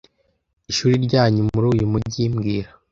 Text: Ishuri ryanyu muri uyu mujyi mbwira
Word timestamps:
Ishuri 0.71 0.95
ryanyu 1.05 1.41
muri 1.53 1.65
uyu 1.73 1.85
mujyi 1.91 2.23
mbwira 2.33 2.69